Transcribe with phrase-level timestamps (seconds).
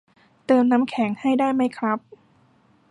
[0.45, 1.99] เติมน้ำแข็งให้ได้ไหมครับ